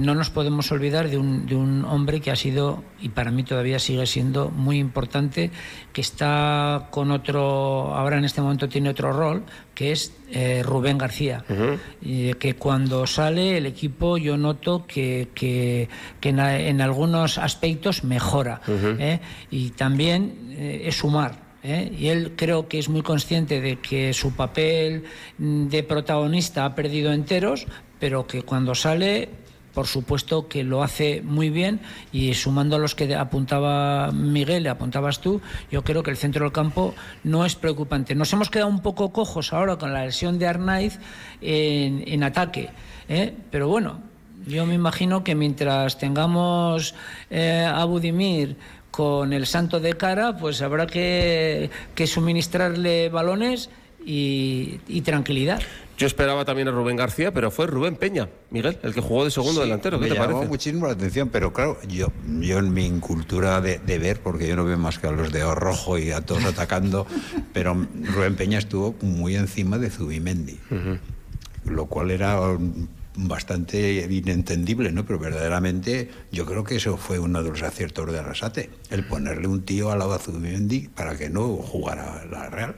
no 0.00 0.14
nos 0.14 0.30
podemos 0.30 0.72
olvidar 0.72 1.08
de 1.10 1.18
un, 1.18 1.46
de 1.46 1.54
un 1.54 1.84
hombre 1.84 2.20
que 2.20 2.30
ha 2.30 2.36
sido, 2.36 2.82
y 3.00 3.10
para 3.10 3.30
mí 3.30 3.44
todavía 3.44 3.78
sigue 3.78 4.06
siendo, 4.06 4.48
muy 4.48 4.78
importante, 4.78 5.50
que 5.92 6.00
está 6.00 6.88
con 6.90 7.10
otro, 7.10 7.94
ahora 7.94 8.18
en 8.18 8.24
este 8.24 8.40
momento 8.40 8.68
tiene 8.68 8.90
otro 8.90 9.12
rol, 9.12 9.44
que 9.74 9.92
es 9.92 10.12
eh, 10.30 10.62
Rubén 10.64 10.98
García. 10.98 11.44
Uh 11.48 11.54
-huh. 11.54 12.36
que 12.36 12.54
cuando 12.54 13.06
sale 13.06 13.58
el 13.58 13.66
equipo 13.66 14.16
yo 14.18 14.36
noto 14.36 14.86
que, 14.86 15.28
que, 15.34 15.88
que 16.20 16.28
en, 16.28 16.38
en, 16.40 16.80
algunos 16.80 17.38
aspectos 17.38 18.04
mejora. 18.04 18.60
Uh 18.66 18.70
-huh. 18.70 18.96
¿eh? 18.98 19.20
Y 19.50 19.70
también 19.70 20.50
eh, 20.50 20.82
es 20.86 20.96
sumar. 20.96 21.50
¿Eh? 21.62 21.92
y 21.98 22.08
él 22.08 22.32
creo 22.36 22.68
que 22.68 22.78
es 22.78 22.88
muy 22.88 23.02
consciente 23.02 23.60
de 23.60 23.76
que 23.76 24.14
su 24.14 24.32
papel 24.32 25.04
de 25.36 25.82
protagonista 25.82 26.64
ha 26.64 26.74
perdido 26.74 27.12
enteros, 27.12 27.66
pero 27.98 28.26
que 28.26 28.42
cuando 28.42 28.74
sale 28.74 29.28
por 29.74 29.86
supuesto 29.86 30.48
que 30.48 30.64
lo 30.64 30.82
hace 30.82 31.22
muy 31.22 31.50
bien 31.50 31.80
y 32.12 32.34
sumando 32.34 32.76
a 32.76 32.78
los 32.78 32.94
que 32.94 33.14
apuntaba 33.14 34.10
Miguel, 34.12 34.66
apuntabas 34.66 35.20
tú, 35.20 35.40
yo 35.70 35.82
creo 35.84 36.02
que 36.02 36.10
el 36.10 36.16
centro 36.16 36.44
del 36.44 36.52
campo 36.52 36.94
no 37.24 37.44
es 37.44 37.54
preocupante. 37.54 38.14
Nos 38.14 38.32
hemos 38.32 38.50
quedado 38.50 38.68
un 38.68 38.80
poco 38.80 39.12
cojos 39.12 39.52
ahora 39.52 39.76
con 39.76 39.92
la 39.92 40.04
lesión 40.04 40.38
de 40.38 40.46
Arnaiz 40.46 40.98
en, 41.40 42.04
en 42.06 42.22
ataque, 42.22 42.70
¿eh? 43.08 43.34
pero 43.50 43.68
bueno, 43.68 44.00
yo 44.46 44.66
me 44.66 44.74
imagino 44.74 45.22
que 45.22 45.34
mientras 45.34 45.98
tengamos 45.98 46.94
eh, 47.30 47.68
a 47.70 47.84
Budimir 47.84 48.56
con 48.90 49.32
el 49.32 49.46
santo 49.46 49.80
de 49.80 49.94
cara, 49.94 50.36
pues 50.36 50.62
habrá 50.62 50.86
que, 50.86 51.70
que 51.94 52.06
suministrarle 52.06 53.08
balones 53.08 53.70
y, 54.04 54.80
y 54.88 55.00
tranquilidad. 55.02 55.60
Yo 56.00 56.06
esperaba 56.06 56.46
también 56.46 56.66
a 56.66 56.70
Rubén 56.70 56.96
García, 56.96 57.30
pero 57.30 57.50
fue 57.50 57.66
Rubén 57.66 57.94
Peña, 57.94 58.30
Miguel, 58.50 58.78
el 58.82 58.94
que 58.94 59.02
jugó 59.02 59.26
de 59.26 59.30
segundo 59.30 59.60
sí, 59.60 59.66
delantero. 59.66 59.98
¿Qué 59.98 60.04
me 60.04 60.08
te 60.08 60.14
llamó 60.14 60.32
parece? 60.32 60.48
muchísimo 60.48 60.86
la 60.86 60.94
atención, 60.94 61.28
pero 61.28 61.52
claro, 61.52 61.76
yo, 61.86 62.06
yo 62.40 62.58
en 62.58 62.72
mi 62.72 62.90
cultura 63.00 63.60
de, 63.60 63.78
de, 63.78 63.98
ver, 63.98 64.20
porque 64.20 64.48
yo 64.48 64.56
no 64.56 64.64
veo 64.64 64.78
más 64.78 64.98
que 64.98 65.08
a 65.08 65.12
los 65.12 65.30
de 65.30 65.42
rojo 65.54 65.98
y 65.98 66.12
a 66.12 66.22
todos 66.22 66.44
atacando, 66.46 67.06
pero 67.52 67.74
Rubén 68.14 68.34
Peña 68.34 68.58
estuvo 68.58 68.94
muy 69.02 69.36
encima 69.36 69.76
de 69.76 69.90
Zubimendi, 69.90 70.58
uh 70.70 70.74
-huh. 70.74 70.98
lo 71.66 71.84
cual 71.84 72.10
era 72.10 72.40
bastante 73.16 74.06
inentendible, 74.08 74.92
¿no? 74.92 75.04
Pero 75.04 75.18
verdaderamente 75.18 76.10
yo 76.30 76.46
creo 76.46 76.64
que 76.64 76.76
eso 76.76 76.96
fue 76.96 77.18
uno 77.18 77.42
de 77.42 77.50
los 77.50 77.62
aciertos 77.62 78.10
de 78.10 78.18
Arrasate, 78.18 78.70
el 78.90 79.04
ponerle 79.04 79.48
un 79.48 79.62
tío 79.62 79.90
al 79.90 80.00
a 80.00 80.18
Zubimendi 80.18 80.88
para 80.88 81.16
que 81.16 81.28
no 81.28 81.56
jugara 81.56 82.24
la 82.30 82.48
Real. 82.48 82.76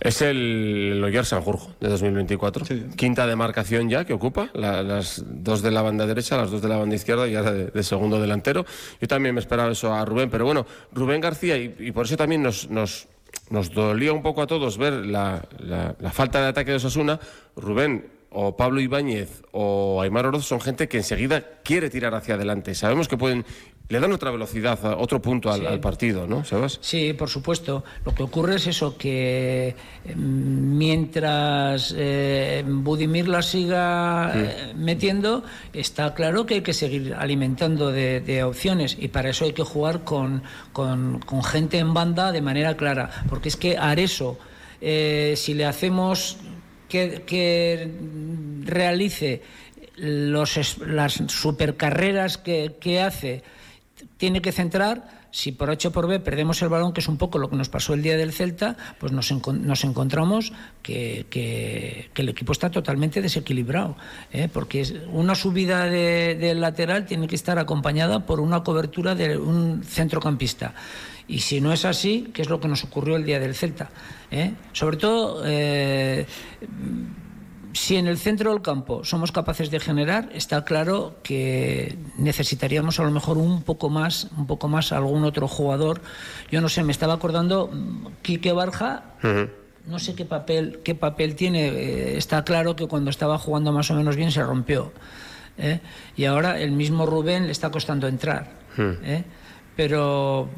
Es 0.00 0.22
el 0.22 1.00
Loyer 1.00 1.24
Sanjurjo 1.24 1.74
de 1.80 1.88
2024. 1.88 2.64
Sí. 2.64 2.86
Quinta 2.96 3.26
demarcación 3.26 3.88
ya 3.88 4.04
que 4.04 4.12
ocupa, 4.12 4.50
la, 4.54 4.82
las 4.82 5.24
dos 5.26 5.62
de 5.62 5.70
la 5.70 5.82
banda 5.82 6.06
derecha, 6.06 6.36
las 6.36 6.50
dos 6.50 6.62
de 6.62 6.68
la 6.68 6.76
banda 6.76 6.94
izquierda 6.94 7.26
y 7.26 7.32
ya 7.32 7.42
de, 7.42 7.66
de, 7.66 7.82
segundo 7.82 8.20
delantero. 8.20 8.64
Yo 9.00 9.08
también 9.08 9.34
me 9.34 9.40
esperaba 9.40 9.72
eso 9.72 9.92
a 9.92 10.04
Rubén, 10.04 10.30
pero 10.30 10.44
bueno, 10.44 10.66
Rubén 10.92 11.20
García, 11.20 11.56
y, 11.56 11.74
y 11.78 11.92
por 11.92 12.06
eso 12.06 12.16
también 12.16 12.42
nos, 12.42 12.70
nos, 12.70 13.08
nos 13.50 13.72
dolía 13.72 14.12
un 14.12 14.22
poco 14.22 14.42
a 14.42 14.46
todos 14.46 14.78
ver 14.78 14.92
la, 14.92 15.48
la, 15.58 15.96
la 15.98 16.10
falta 16.12 16.40
de 16.40 16.48
ataque 16.48 16.70
de 16.70 16.76
Osasuna. 16.76 17.18
Rubén 17.56 18.19
o 18.30 18.56
Pablo 18.56 18.80
Ibáñez 18.80 19.42
o 19.52 20.00
Aymar 20.00 20.26
Oroz 20.26 20.46
son 20.46 20.60
gente 20.60 20.88
que 20.88 20.98
enseguida 20.98 21.60
quiere 21.62 21.90
tirar 21.90 22.14
hacia 22.14 22.34
adelante. 22.34 22.74
Sabemos 22.74 23.08
que 23.08 23.16
pueden 23.16 23.44
le 23.90 23.98
dan 23.98 24.12
otra 24.12 24.30
velocidad, 24.30 24.78
otro 25.00 25.20
punto 25.20 25.50
al, 25.50 25.80
partido, 25.80 26.24
¿no, 26.28 26.44
Sebas? 26.44 26.78
Sí, 26.80 27.12
por 27.12 27.28
supuesto. 27.28 27.82
Lo 28.04 28.14
que 28.14 28.22
ocurre 28.22 28.54
es 28.54 28.68
eso, 28.68 28.96
que 28.96 29.74
em, 30.04 30.78
mientras 30.78 31.92
eh, 31.98 32.62
Budimir 32.64 33.26
la 33.26 33.42
siga 33.42 34.32
eh, 34.32 34.74
metiendo, 34.76 35.42
está 35.72 36.14
claro 36.14 36.46
que 36.46 36.54
hay 36.54 36.60
que 36.60 36.72
seguir 36.72 37.14
alimentando 37.18 37.90
de, 37.90 38.44
opciones 38.44 38.96
y 38.98 39.08
para 39.08 39.30
eso 39.30 39.44
hay 39.44 39.54
que 39.54 39.64
jugar 39.64 40.04
con, 40.04 40.44
con, 40.72 41.20
gente 41.42 41.78
en 41.78 41.92
banda 41.92 42.30
de 42.30 42.42
manera 42.42 42.76
clara. 42.76 43.10
Porque 43.28 43.48
es 43.48 43.56
que 43.56 43.76
Areso, 43.76 44.38
eh, 44.80 45.34
si 45.36 45.52
le 45.52 45.64
hacemos 45.64 46.38
que, 46.90 47.22
que 47.24 47.90
realice 48.64 49.40
los, 49.96 50.78
las 50.78 51.22
supercarreras 51.28 52.36
que, 52.36 52.76
que 52.78 53.00
hace, 53.00 53.42
tiene 54.18 54.42
que 54.42 54.52
centrar, 54.52 55.19
si 55.30 55.52
por 55.52 55.70
H 55.70 55.90
por 55.90 56.06
B 56.06 56.20
perdemos 56.20 56.60
el 56.62 56.68
balón, 56.68 56.92
que 56.92 57.00
es 57.00 57.08
un 57.08 57.16
poco 57.16 57.38
lo 57.38 57.48
que 57.48 57.56
nos 57.56 57.68
pasó 57.68 57.94
el 57.94 58.02
día 58.02 58.16
del 58.16 58.32
Celta, 58.32 58.76
pues 58.98 59.12
nos, 59.12 59.30
encontramos 59.30 60.52
que, 60.82 62.08
el 62.14 62.28
equipo 62.28 62.52
está 62.52 62.70
totalmente 62.70 63.22
desequilibrado, 63.22 63.96
¿eh? 64.32 64.48
porque 64.52 64.84
una 65.12 65.34
subida 65.34 65.84
del 65.84 66.60
lateral 66.60 67.06
tiene 67.06 67.26
que 67.26 67.36
estar 67.36 67.58
acompañada 67.58 68.26
por 68.26 68.40
una 68.40 68.62
cobertura 68.62 69.14
de 69.14 69.36
un 69.36 69.82
centrocampista. 69.84 70.74
Y 71.28 71.40
si 71.40 71.60
no 71.60 71.72
es 71.72 71.84
así, 71.84 72.30
¿qué 72.34 72.42
es 72.42 72.48
lo 72.48 72.60
que 72.60 72.66
nos 72.66 72.82
ocurrió 72.82 73.14
el 73.16 73.24
día 73.24 73.38
del 73.38 73.54
Celta? 73.54 73.90
¿Eh? 74.30 74.52
Sobre 74.72 74.96
todo... 74.96 75.42
Eh, 75.46 76.26
si 77.72 77.96
en 77.96 78.06
el 78.06 78.18
centro 78.18 78.52
del 78.52 78.62
campo 78.62 79.04
somos 79.04 79.32
capaces 79.32 79.70
de 79.70 79.80
generar, 79.80 80.30
está 80.34 80.64
claro 80.64 81.16
que 81.22 81.96
necesitaríamos 82.18 82.98
a 82.98 83.04
lo 83.04 83.10
mejor 83.10 83.38
un 83.38 83.62
poco 83.62 83.90
más, 83.90 84.28
un 84.36 84.46
poco 84.46 84.68
más 84.68 84.92
algún 84.92 85.24
otro 85.24 85.46
jugador. 85.48 86.00
Yo 86.50 86.60
no 86.60 86.68
sé, 86.68 86.82
me 86.82 86.92
estaba 86.92 87.14
acordando 87.14 87.70
Quique 88.22 88.52
Barja. 88.52 89.04
No 89.86 89.98
sé 89.98 90.14
qué 90.14 90.24
papel, 90.24 90.80
qué 90.84 90.94
papel 90.94 91.34
tiene. 91.34 91.68
Eh, 91.68 92.16
está 92.18 92.44
claro 92.44 92.76
que 92.76 92.86
cuando 92.86 93.10
estaba 93.10 93.38
jugando 93.38 93.72
más 93.72 93.90
o 93.90 93.94
menos 93.94 94.16
bien 94.16 94.30
se 94.30 94.42
rompió. 94.42 94.92
¿eh? 95.58 95.80
Y 96.16 96.24
ahora 96.24 96.58
el 96.58 96.72
mismo 96.72 97.06
Rubén 97.06 97.46
le 97.46 97.52
está 97.52 97.70
costando 97.70 98.06
entrar. 98.08 98.52
¿eh? 98.78 99.24
Pero 99.76 100.48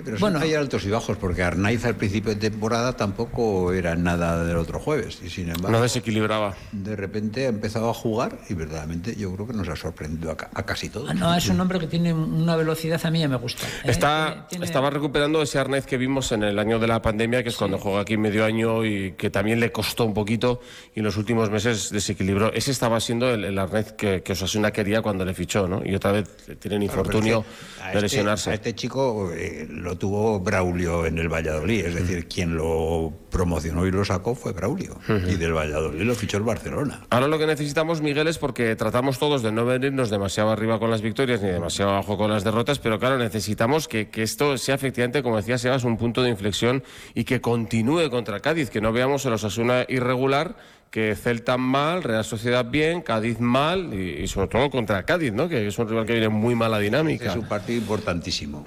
pero 0.00 0.18
bueno, 0.18 0.38
hay 0.38 0.54
altos 0.54 0.84
y 0.84 0.90
bajos, 0.90 1.16
porque 1.16 1.42
Arnaiz 1.42 1.84
al 1.84 1.96
principio 1.96 2.34
de 2.34 2.50
temporada 2.50 2.94
tampoco 2.94 3.72
era 3.72 3.94
nada 3.94 4.44
del 4.44 4.56
otro 4.56 4.78
jueves. 4.78 5.20
Y 5.22 5.30
sin 5.30 5.48
embargo, 5.48 5.70
no 5.70 5.82
desequilibraba. 5.82 6.54
De 6.72 6.96
repente 6.96 7.46
ha 7.46 7.48
empezado 7.48 7.90
a 7.90 7.94
jugar 7.94 8.38
y 8.48 8.54
verdaderamente 8.54 9.14
yo 9.16 9.32
creo 9.34 9.46
que 9.46 9.52
nos 9.52 9.68
ha 9.68 9.76
sorprendido 9.76 10.30
a, 10.30 10.36
casi 10.36 10.88
todos. 10.88 11.10
Ah, 11.10 11.14
no, 11.14 11.34
es 11.34 11.48
un 11.48 11.60
hombre 11.60 11.78
que 11.78 11.86
tiene 11.86 12.12
una 12.14 12.56
velocidad 12.56 13.00
a 13.04 13.10
mí 13.10 13.20
ya 13.20 13.28
me 13.28 13.36
gusta. 13.36 13.66
¿eh? 13.66 13.90
Está, 13.90 14.46
Estaba 14.50 14.90
recuperando 14.90 15.42
ese 15.42 15.58
Arnaiz 15.58 15.86
que 15.86 15.96
vimos 15.96 16.32
en 16.32 16.42
el 16.42 16.58
año 16.58 16.78
de 16.78 16.86
la 16.86 17.02
pandemia, 17.02 17.42
que 17.42 17.48
es 17.48 17.56
cuando 17.56 17.78
juega 17.78 18.00
aquí 18.00 18.16
medio 18.16 18.44
año 18.44 18.84
y 18.84 19.12
que 19.12 19.30
también 19.30 19.60
le 19.60 19.72
costó 19.72 20.04
un 20.04 20.14
poquito 20.14 20.60
y 20.94 21.00
en 21.00 21.04
los 21.04 21.16
últimos 21.16 21.50
meses 21.50 21.90
desequilibró. 21.90 22.52
Ese 22.52 22.70
estaba 22.70 23.00
siendo 23.00 23.30
el, 23.30 23.58
Arnaiz 23.58 23.92
que, 23.92 24.22
que 24.22 24.32
Osasuna 24.32 24.70
quería 24.70 25.02
cuando 25.02 25.24
le 25.24 25.34
fichó, 25.34 25.68
¿no? 25.68 25.82
Y 25.84 25.94
otra 25.94 26.12
vez 26.12 26.28
tienen 26.58 26.82
infortunio 26.82 27.44
de 27.78 27.88
este, 27.88 28.00
lesionarse. 28.00 28.50
a 28.50 28.54
este 28.54 28.74
chico 28.74 29.30
eh, 29.32 29.66
lo 29.82 29.96
tuvo 29.96 30.40
Braulio 30.40 31.06
en 31.06 31.18
el 31.18 31.28
Valladolid, 31.28 31.86
es 31.86 31.94
decir, 31.94 32.28
quien 32.28 32.56
lo 32.56 33.12
promocionó 33.30 33.86
y 33.86 33.90
lo 33.90 34.04
sacó 34.04 34.34
fue 34.34 34.52
Braulio, 34.52 34.98
y 35.08 35.36
del 35.36 35.52
Valladolid 35.52 36.02
lo 36.02 36.14
fichó 36.14 36.36
el 36.36 36.42
Barcelona. 36.44 37.00
Ahora 37.10 37.28
lo 37.28 37.38
que 37.38 37.46
necesitamos, 37.46 38.00
Miguel, 38.00 38.28
es 38.28 38.38
porque 38.38 38.76
tratamos 38.76 39.18
todos 39.18 39.42
de 39.42 39.52
no 39.52 39.64
venirnos 39.64 40.10
demasiado 40.10 40.50
arriba 40.50 40.78
con 40.78 40.90
las 40.90 41.02
victorias 41.02 41.42
ni 41.42 41.48
demasiado 41.48 41.92
abajo 41.92 42.16
con 42.16 42.30
las 42.30 42.44
derrotas, 42.44 42.78
pero 42.78 42.98
claro, 42.98 43.18
necesitamos 43.18 43.88
que, 43.88 44.08
que 44.10 44.22
esto 44.22 44.56
sea 44.58 44.74
efectivamente, 44.74 45.22
como 45.22 45.36
decía 45.36 45.58
Sebas, 45.58 45.84
un 45.84 45.96
punto 45.96 46.22
de 46.22 46.30
inflexión 46.30 46.82
y 47.14 47.24
que 47.24 47.40
continúe 47.40 48.10
contra 48.10 48.40
Cádiz, 48.40 48.70
que 48.70 48.80
no 48.80 48.92
veamos 48.92 49.26
a 49.26 49.30
los 49.30 49.44
Asuna 49.44 49.84
irregular 49.88 50.56
que 50.92 51.16
Celta 51.16 51.56
mal, 51.56 52.02
Real 52.02 52.22
Sociedad 52.22 52.66
bien, 52.66 53.00
Cádiz 53.00 53.40
mal 53.40 53.94
y, 53.94 54.28
sobre 54.28 54.48
todo 54.48 54.68
contra 54.68 55.02
Cádiz, 55.04 55.32
¿no? 55.32 55.48
que 55.48 55.66
es 55.66 55.78
un 55.78 55.88
rival 55.88 56.04
que 56.04 56.12
viene 56.12 56.28
muy 56.28 56.54
mala 56.54 56.78
dinámica. 56.78 57.30
Es 57.30 57.36
un 57.36 57.48
partido 57.48 57.78
importantísimo. 57.78 58.62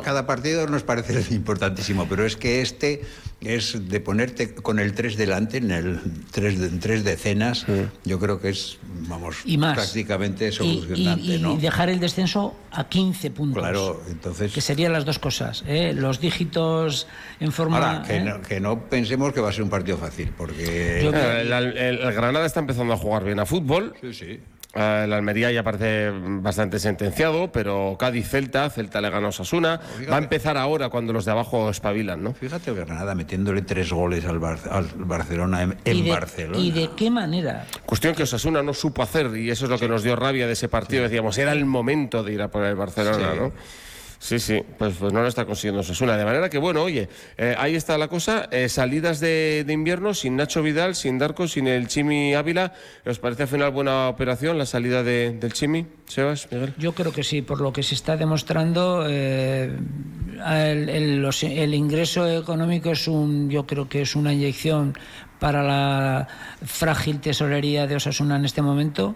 cada, 0.00 0.26
partido 0.26 0.68
nos 0.68 0.84
parece 0.84 1.34
importantísimo, 1.34 2.06
pero 2.08 2.24
es 2.24 2.36
que 2.36 2.62
este 2.62 3.02
es 3.40 3.88
de 3.88 3.98
ponerte 3.98 4.54
con 4.54 4.78
el 4.78 4.94
3 4.94 5.16
delante, 5.16 5.56
en 5.56 5.72
el 5.72 6.00
3 6.30 6.58
de, 6.60 6.68
tres 6.78 7.02
decenas, 7.02 7.66
yo 8.04 8.20
creo 8.20 8.40
que 8.40 8.50
es, 8.50 8.78
vamos, 9.08 9.38
prácticamente 9.74 10.52
solucionante. 10.52 11.24
Y, 11.24 11.44
y, 11.44 11.56
dejar 11.56 11.88
el 11.88 11.98
descenso 11.98 12.54
a 12.70 12.88
15 12.88 13.32
puntos. 13.32 13.60
Claro, 13.60 14.02
entonces... 14.08 14.52
Que 14.52 14.60
serían 14.60 14.92
las 14.92 15.04
dos 15.04 15.18
cosas, 15.18 15.64
¿eh? 15.66 15.92
los 15.94 16.20
dígitos 16.20 17.08
en 17.40 17.50
forma... 17.50 17.78
Ahora, 17.78 18.02
que, 18.06 18.16
¿eh? 18.18 18.34
que 18.48 18.60
no 18.60 18.88
pensemos 18.88 19.32
que 19.32 19.40
va 19.40 19.48
a 19.48 19.52
ser 19.52 19.64
un 19.64 19.70
partido 19.70 19.98
fácil 19.98 20.27
porque... 20.36 21.00
el, 21.00 22.12
Granada 22.12 22.46
está 22.46 22.60
empezando 22.60 22.92
a 22.94 22.96
jugar 22.96 23.24
bien 23.24 23.38
a 23.40 23.46
fútbol. 23.46 23.94
Sí, 24.00 24.14
sí. 24.14 24.40
Eh, 24.74 25.02
el 25.04 25.12
Almería 25.12 25.50
ya 25.50 25.62
parece 25.62 26.10
bastante 26.12 26.78
sentenciado, 26.78 27.50
pero 27.50 27.96
Cádiz-Celta, 27.98 28.68
Celta 28.70 29.00
le 29.00 29.08
ganó 29.10 29.32
Sasuna. 29.32 29.80
Va 30.10 30.16
a 30.16 30.18
empezar 30.18 30.56
ahora 30.56 30.90
cuando 30.90 31.12
los 31.12 31.24
de 31.24 31.30
abajo 31.30 31.70
espabilan, 31.70 32.22
¿no? 32.22 32.34
Fíjate 32.34 32.70
el 32.70 32.76
Granada 32.76 33.14
metiéndole 33.14 33.62
tres 33.62 33.90
goles 33.90 34.24
al, 34.26 34.38
Barcelona 34.38 35.74
en, 35.84 36.08
Barcelona. 36.08 36.58
¿Y 36.58 36.70
de 36.70 36.90
qué 36.96 37.10
manera? 37.10 37.66
Cuestión 37.86 38.14
que 38.14 38.24
Osasuna 38.24 38.62
no 38.62 38.74
supo 38.74 39.02
hacer 39.02 39.34
y 39.36 39.50
eso 39.50 39.64
es 39.64 39.70
lo 39.70 39.78
que 39.78 39.88
nos 39.88 40.02
dio 40.02 40.16
rabia 40.16 40.46
de 40.46 40.52
ese 40.52 40.68
partido. 40.68 41.02
Decíamos, 41.02 41.38
era 41.38 41.52
el 41.52 41.64
momento 41.64 42.22
de 42.22 42.34
ir 42.34 42.42
a 42.42 42.48
por 42.48 42.64
el 42.64 42.76
Barcelona, 42.76 43.34
¿no? 43.34 43.52
Sí, 44.20 44.40
sí, 44.40 44.60
pues, 44.76 44.96
pues 44.98 45.12
no 45.12 45.22
lo 45.22 45.28
está 45.28 45.44
consiguiendo 45.44 45.80
Osasuna. 45.80 46.16
De 46.16 46.24
manera 46.24 46.50
que, 46.50 46.58
bueno, 46.58 46.82
oye, 46.82 47.08
eh, 47.36 47.54
ahí 47.56 47.76
está 47.76 47.96
la 47.96 48.08
cosa. 48.08 48.48
Eh, 48.50 48.68
salidas 48.68 49.20
de, 49.20 49.64
invierno 49.68 50.12
sin 50.12 50.36
Nacho 50.36 50.62
Vidal, 50.62 50.96
sin 50.96 51.18
Darko, 51.18 51.46
sin 51.46 51.68
el 51.68 51.86
Chimi 51.86 52.34
Ávila. 52.34 52.72
¿Os 53.06 53.20
parece 53.20 53.44
al 53.44 53.48
final 53.48 53.70
buena 53.70 54.08
operación 54.08 54.58
la 54.58 54.66
salida 54.66 55.04
del 55.04 55.52
Chimi, 55.52 55.86
Sebas, 56.06 56.48
Miguel? 56.50 56.74
Yo 56.78 56.92
creo 56.92 57.12
que 57.12 57.22
sí, 57.22 57.42
por 57.42 57.60
lo 57.60 57.72
que 57.72 57.84
se 57.84 57.94
está 57.94 58.16
demostrando. 58.16 59.06
Eh, 59.08 59.72
el, 60.46 61.74
ingreso 61.74 62.28
económico 62.28 62.90
es 62.90 63.06
un, 63.06 63.48
yo 63.48 63.66
creo 63.66 63.88
que 63.88 64.02
es 64.02 64.16
una 64.16 64.32
inyección 64.32 64.94
para 65.38 65.62
la 65.62 66.26
frágil 66.64 67.20
tesorería 67.20 67.86
de 67.86 67.96
Osasuna 67.96 68.36
en 68.36 68.44
este 68.44 68.62
momento 68.62 69.14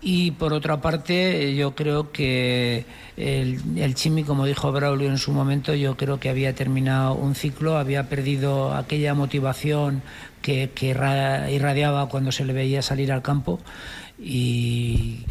y 0.00 0.30
por 0.32 0.52
otra 0.52 0.80
parte, 0.80 1.56
yo 1.56 1.74
creo 1.74 2.12
que 2.12 2.84
el, 3.16 3.94
Chimi, 3.94 4.22
como 4.22 4.46
dijo 4.46 4.70
Braulio 4.70 5.08
en 5.08 5.18
su 5.18 5.32
momento, 5.32 5.74
yo 5.74 5.96
creo 5.96 6.20
que 6.20 6.28
había 6.28 6.54
terminado 6.54 7.14
un 7.14 7.34
ciclo, 7.34 7.76
había 7.76 8.08
perdido 8.08 8.74
aquella 8.74 9.14
motivación 9.14 10.02
que, 10.40 10.70
que 10.72 10.88
irradiaba 11.50 12.08
cuando 12.08 12.30
se 12.30 12.44
le 12.44 12.52
veía 12.52 12.80
salir 12.80 13.10
al 13.10 13.22
campo. 13.22 13.58
Y. 14.20 15.24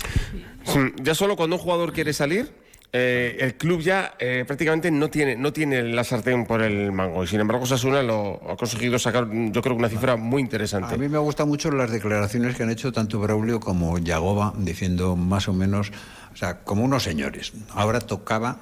Ya 1.02 1.16
solo 1.16 1.38
cuando 1.38 1.56
un 1.56 1.62
jugador 1.62 1.94
quiere 1.94 2.12
salir, 2.12 2.52
eh, 2.94 3.38
el 3.42 3.56
club 3.56 3.82
ya 3.82 4.16
eh, 4.18 4.46
prácticamente 4.48 4.90
no 4.92 5.10
tiene, 5.10 5.36
no 5.36 5.52
tiene 5.52 5.84
la 5.84 6.04
sartén 6.04 6.46
por 6.46 6.62
el 6.62 6.92
mango. 6.92 7.24
Y 7.24 7.28
sin 7.28 7.40
embargo, 7.40 7.66
Sasuna 7.66 8.02
lo 8.02 8.40
ha 8.50 8.56
conseguido 8.56 8.98
sacar, 8.98 9.28
yo 9.30 9.62
creo 9.62 9.76
que 9.76 9.80
una 9.80 9.90
cifra 9.90 10.16
muy 10.16 10.42
interesante. 10.42 10.96
A 10.96 10.98
mí 10.98 11.10
me 11.10 11.18
gustan 11.18 11.48
mucho 11.50 11.70
las 11.72 11.92
declaraciones 11.92 12.56
que 12.56 12.64
han 12.64 12.70
hecho 12.70 12.92
tanto 12.92 13.20
Braulio 13.20 13.60
como 13.60 13.98
Yagoba, 14.00 14.54
diciendo 14.58 15.16
más 15.16 15.50
o 15.50 15.54
menos, 15.54 15.92
o 16.34 16.38
sea, 16.38 16.60
como 16.62 16.84
unos 16.84 17.04
señores. 17.04 17.52
Ahora 17.72 18.00
tocaba 18.00 18.58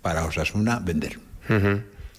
para 0.00 0.24
Osasuna 0.24 0.78
vender. 0.78 1.18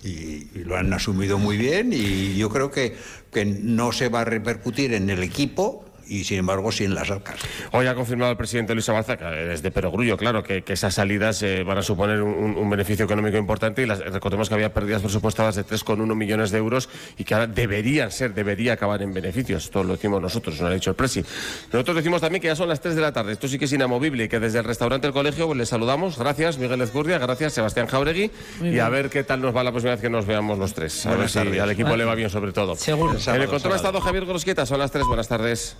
y, 0.04 0.10
y, 0.10 0.64
lo 0.66 0.76
han 0.76 0.92
asumido 0.94 1.40
muy 1.40 1.58
bien 1.58 1.92
y 1.94 2.36
yo 2.36 2.50
creo 2.50 2.70
que, 2.70 2.96
que 3.32 3.46
no 3.46 3.92
se 3.92 4.10
va 4.10 4.22
a 4.22 4.26
repercutir 4.26 4.94
en 4.94 5.10
el 5.10 5.24
equipo 5.24 5.85
y 6.08 6.24
sin 6.24 6.40
embargo 6.40 6.72
sin 6.72 6.96
las 6.96 7.10
arcas. 7.10 7.40
Hoy 7.72 7.88
ha 7.88 7.96
confirmado 7.96 8.32
el 8.32 8.38
presidente 8.38 8.74
Luis 8.74 8.88
Abalza, 8.90 9.16
desde 9.16 9.72
perogrullo, 9.72 10.18
claro, 10.18 10.44
que, 10.44 10.64
esas 10.68 10.94
salidas 10.94 11.42
eh, 11.44 11.64
van 11.64 11.78
a 11.78 11.82
suponer 11.82 12.22
un, 12.22 12.70
beneficio 12.70 13.06
económico 13.06 13.38
importante 13.38 13.84
y 13.84 13.86
las, 13.86 14.00
recordemos 14.00 14.50
que 14.50 14.56
había 14.56 14.74
pérdidas 14.74 15.02
presupuestadas 15.02 15.56
de 15.56 15.66
3,1 15.66 16.16
millones 16.16 16.52
de 16.52 16.58
euros 16.58 16.90
y 17.18 17.24
que 17.24 17.34
ahora 17.34 17.48
deberían 17.48 18.12
ser, 18.12 18.34
debería 18.34 18.74
acabar 18.74 19.02
en 19.02 19.14
beneficios. 19.14 19.66
Esto 19.66 19.84
lo 19.84 19.94
decimos 19.94 20.22
nosotros, 20.22 20.56
no 20.58 20.64
lo 20.64 20.72
ha 20.72 20.74
dicho 20.74 20.90
el 20.90 20.96
presi. 20.96 21.24
Nosotros 21.72 21.96
decimos 21.96 22.22
también 22.22 22.42
que 22.42 22.48
ya 22.48 22.56
son 22.56 22.68
las 22.68 22.82
3 22.82 22.96
de 22.96 23.02
la 23.02 23.14
tarde, 23.14 23.34
esto 23.34 23.48
sí 23.48 23.58
que 23.58 23.66
es 23.66 23.74
inamovible 23.74 24.26
y 24.26 24.28
que 24.28 24.40
desde 24.40 24.60
el 24.60 24.66
restaurante 24.66 25.08
del 25.08 25.14
colegio 25.14 25.46
pues, 25.46 25.58
les 25.58 25.70
saludamos. 25.70 26.18
Gracias, 26.18 26.58
Miguel 26.58 26.82
Ezcurdia, 26.82 27.18
gracias, 27.18 27.54
Sebastián 27.54 27.88
Jauregui 27.88 28.32
y 28.62 28.80
a 28.80 28.90
ver 28.90 29.10
qué 29.10 29.24
tal 29.24 29.42
nos 29.42 29.56
va 29.56 29.64
la 29.64 29.72
próxima 29.72 29.92
vez 29.92 30.02
que 30.02 30.10
nos 30.10 30.26
veamos 30.26 30.58
los 30.58 30.74
tres. 30.74 31.06
A 31.06 31.16
ver 31.16 31.30
si 31.30 31.40
al 31.40 31.70
equipo 31.72 31.96
le 31.96 32.06
va 32.06 32.16
bien 32.16 32.30
sobre 32.30 32.52
todo. 32.52 32.76
Seguro. 32.76 33.16
En 33.28 33.42
el 33.42 33.48
control 33.48 33.74
ha 33.74 33.78
estado 33.78 34.02
Javier 34.02 34.26
Grosqueta, 34.26 34.66
son 34.66 34.80
las 34.80 34.92
3, 34.92 35.06
buenas 35.06 35.28
tardes. 35.28 35.78